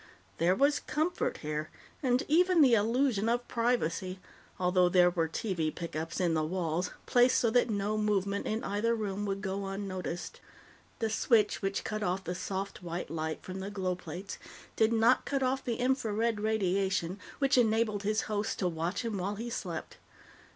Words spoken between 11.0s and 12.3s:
switch which cut off